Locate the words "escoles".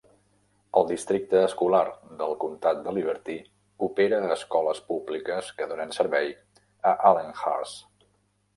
4.39-4.81